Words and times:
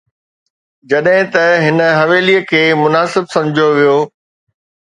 جڏهن 0.89 1.27
ته 1.35 1.43
هن 1.65 1.79
حويلي 1.99 2.39
کي 2.49 2.63
مناسب 2.83 3.23
سمجهيو 3.35 3.73
ويو. 3.77 3.97